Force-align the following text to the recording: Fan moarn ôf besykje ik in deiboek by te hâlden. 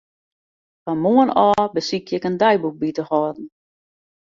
Fan 0.83 0.97
moarn 1.03 1.35
ôf 1.47 1.69
besykje 1.75 2.15
ik 2.17 2.27
in 2.29 2.39
deiboek 2.41 2.75
by 2.81 2.89
te 2.95 3.03
hâlden. 3.09 3.47